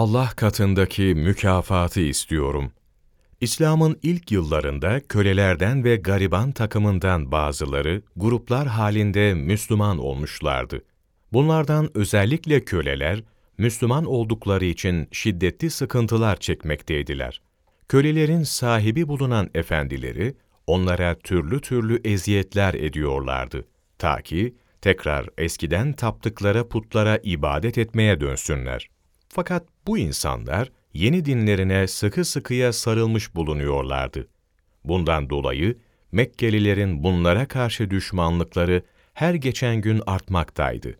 Allah 0.00 0.30
katındaki 0.36 1.02
mükafatı 1.02 2.00
istiyorum. 2.00 2.72
İslam'ın 3.40 3.98
ilk 4.02 4.32
yıllarında 4.32 5.00
kölelerden 5.00 5.84
ve 5.84 5.96
gariban 5.96 6.52
takımından 6.52 7.32
bazıları 7.32 8.02
gruplar 8.16 8.68
halinde 8.68 9.34
Müslüman 9.34 9.98
olmuşlardı. 9.98 10.84
Bunlardan 11.32 11.90
özellikle 11.94 12.64
köleler, 12.64 13.22
Müslüman 13.58 14.04
oldukları 14.04 14.64
için 14.64 15.08
şiddetli 15.12 15.70
sıkıntılar 15.70 16.36
çekmekteydiler. 16.36 17.42
Kölelerin 17.88 18.42
sahibi 18.42 19.08
bulunan 19.08 19.50
efendileri, 19.54 20.34
onlara 20.66 21.18
türlü 21.18 21.60
türlü 21.60 22.00
eziyetler 22.04 22.74
ediyorlardı. 22.74 23.64
Ta 23.98 24.22
ki 24.22 24.54
tekrar 24.80 25.26
eskiden 25.38 25.92
taptıkları 25.92 26.68
putlara 26.68 27.18
ibadet 27.22 27.78
etmeye 27.78 28.20
dönsünler. 28.20 28.88
Fakat 29.32 29.66
bu 29.86 29.98
insanlar 29.98 30.72
yeni 30.94 31.24
dinlerine 31.24 31.86
sıkı 31.86 32.24
sıkıya 32.24 32.72
sarılmış 32.72 33.34
bulunuyorlardı. 33.34 34.28
Bundan 34.84 35.30
dolayı 35.30 35.78
Mekkelilerin 36.12 37.02
bunlara 37.02 37.48
karşı 37.48 37.90
düşmanlıkları 37.90 38.82
her 39.14 39.34
geçen 39.34 39.76
gün 39.76 40.02
artmaktaydı. 40.06 40.94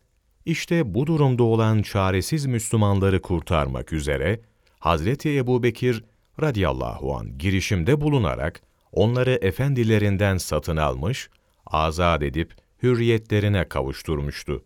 İşte 0.45 0.95
bu 0.95 1.07
durumda 1.07 1.43
olan 1.43 1.83
çaresiz 1.83 2.47
Müslümanları 2.47 3.23
kurtarmak 3.23 3.93
üzere 3.93 4.41
Hazreti 4.79 5.37
Ebubekir 5.37 6.05
radıyallahu 6.41 7.15
an 7.17 7.39
girişimde 7.39 8.01
bulunarak 8.01 8.63
onları 8.93 9.39
efendilerinden 9.43 10.37
satın 10.37 10.77
almış, 10.77 11.31
azat 11.67 12.23
edip 12.23 12.55
hürriyetlerine 12.83 13.69
kavuşturmuştu. 13.69 14.65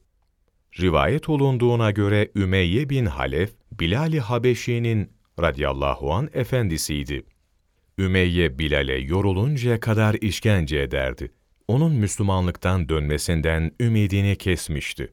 Rivayet 0.80 1.28
olunduğuna 1.28 1.90
göre 1.90 2.30
Ümeyye 2.36 2.90
bin 2.90 3.06
Halef, 3.06 3.50
Bilal-i 3.72 4.20
Habeşi'nin 4.20 5.12
radıyallahu 5.40 6.12
an 6.12 6.30
efendisiydi. 6.32 7.22
Ümeyye 7.98 8.58
Bilal'e 8.58 8.98
yoruluncaya 8.98 9.80
kadar 9.80 10.14
işkence 10.20 10.78
ederdi. 10.78 11.32
Onun 11.68 11.92
Müslümanlıktan 11.92 12.88
dönmesinden 12.88 13.72
ümidini 13.80 14.36
kesmişti. 14.36 15.12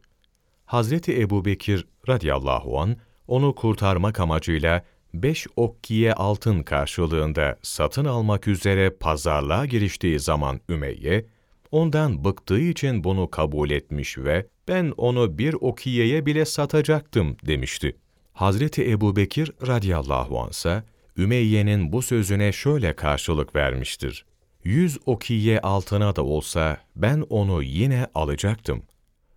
Hazreti 0.65 1.21
Ebubekir 1.21 1.87
radıyallahu 2.09 2.79
an 2.79 2.95
onu 3.27 3.55
kurtarmak 3.55 4.19
amacıyla 4.19 4.85
beş 5.13 5.47
okkiye 5.55 6.13
altın 6.13 6.63
karşılığında 6.63 7.59
satın 7.61 8.05
almak 8.05 8.47
üzere 8.47 8.89
pazarlığa 8.89 9.65
giriştiği 9.65 10.19
zaman 10.19 10.59
Ümeyye, 10.69 11.25
ondan 11.71 12.23
bıktığı 12.23 12.59
için 12.59 13.03
bunu 13.03 13.29
kabul 13.29 13.69
etmiş 13.69 14.17
ve 14.17 14.47
ben 14.71 14.93
onu 14.97 15.37
bir 15.37 15.53
okiyeye 15.53 16.25
bile 16.25 16.45
satacaktım 16.45 17.37
demişti. 17.47 17.95
Hazreti 18.33 18.91
Ebubekir 18.91 19.51
radıyallahu 19.67 20.39
anh 20.39 20.49
ise 20.49 20.83
Ümeyye'nin 21.17 21.91
bu 21.91 22.01
sözüne 22.01 22.51
şöyle 22.51 22.93
karşılık 22.95 23.55
vermiştir. 23.55 24.25
Yüz 24.63 24.97
okiye 25.05 25.59
altına 25.59 26.15
da 26.15 26.23
olsa 26.23 26.77
ben 26.95 27.23
onu 27.29 27.63
yine 27.63 28.07
alacaktım. 28.15 28.83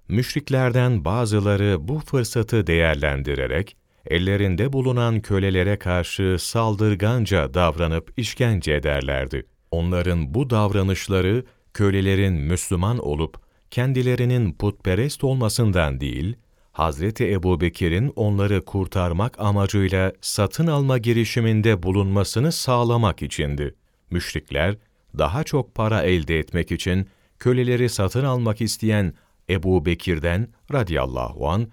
Müşriklerden 0.09 1.05
bazıları 1.05 1.77
bu 1.81 1.99
fırsatı 1.99 2.67
değerlendirerek, 2.67 3.77
ellerinde 4.07 4.73
bulunan 4.73 5.21
kölelere 5.21 5.79
karşı 5.79 6.37
saldırganca 6.39 7.55
davranıp 7.55 8.13
işkence 8.17 8.73
ederlerdi. 8.73 9.47
Onların 9.71 10.35
bu 10.35 10.51
davranışları, 10.51 11.45
kölelerin 11.73 12.35
Müslüman 12.35 12.99
olup, 12.99 13.44
kendilerinin 13.75 14.53
putperest 14.53 15.25
olmasından 15.25 16.01
değil, 16.01 16.37
Hazreti 16.73 17.33
Ebubekir'in 17.33 18.13
onları 18.17 18.65
kurtarmak 18.65 19.41
amacıyla 19.41 20.13
satın 20.21 20.67
alma 20.67 20.99
girişiminde 20.99 21.83
bulunmasını 21.83 22.53
sağlamak 22.53 23.23
içindi. 23.23 23.75
Müşrikler, 24.11 24.77
daha 25.19 25.45
çok 25.45 25.75
para 25.75 26.03
elde 26.03 26.39
etmek 26.39 26.73
için 26.73 27.09
köleleri 27.39 27.89
satın 27.89 28.25
almak 28.25 28.61
isteyen 28.61 29.15
Ebu 29.51 29.87
Bekir'den 29.87 30.49
radıyallahu 30.73 31.49
an 31.49 31.69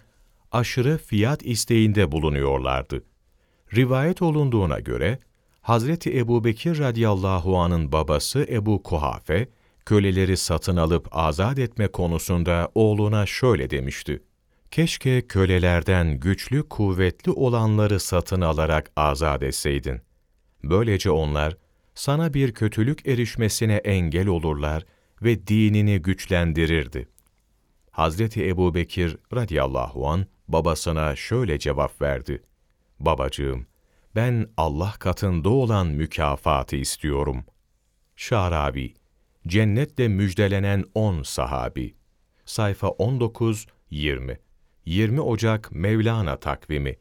aşırı 0.52 0.98
fiyat 0.98 1.46
isteğinde 1.46 2.12
bulunuyorlardı. 2.12 3.04
Rivayet 3.76 4.22
olunduğuna 4.22 4.80
göre, 4.80 5.20
Hazreti 5.62 6.18
Ebu 6.18 6.44
Bekir 6.44 6.80
radıyallahu 6.80 7.58
anın 7.58 7.92
babası 7.92 8.48
Ebu 8.50 8.84
Kuhafe, 8.84 9.48
köleleri 9.92 10.38
satın 10.38 10.78
alıp 10.78 11.08
azat 11.12 11.60
etme 11.60 11.88
konusunda 11.88 12.72
oğluna 12.76 13.26
şöyle 13.26 13.70
demişti. 13.70 14.24
Keşke 14.72 15.28
kölelerden 15.28 16.20
güçlü 16.20 16.70
kuvvetli 16.70 17.32
olanları 17.32 18.00
satın 18.00 18.42
alarak 18.42 18.92
azat 18.96 19.44
etseydin. 19.44 20.02
Böylece 20.64 21.12
onlar, 21.12 21.58
sana 21.96 22.34
bir 22.34 22.54
kötülük 22.54 23.08
erişmesine 23.08 23.76
engel 23.76 24.28
olurlar 24.28 24.86
ve 25.22 25.48
dinini 25.48 26.02
güçlendirirdi. 26.02 27.08
Hazreti 27.92 28.48
Ebu 28.48 28.74
Bekir 28.74 29.18
radıyallahu 29.34 30.08
an 30.08 30.26
babasına 30.48 31.16
şöyle 31.16 31.60
cevap 31.60 32.02
verdi. 32.02 32.44
Babacığım, 33.00 33.66
ben 34.16 34.50
Allah 34.58 34.94
katında 35.00 35.50
olan 35.50 35.88
mükafatı 35.88 36.76
istiyorum. 36.76 37.46
Şarabi, 38.16 38.94
cennetle 39.48 40.08
müjdelenen 40.08 40.86
on 40.96 41.24
sahabi. 41.24 41.96
Sayfa 42.46 42.88
19-20 42.88 44.38
20 44.86 45.22
Ocak 45.22 45.72
Mevlana 45.72 46.40
takvimi 46.40 46.96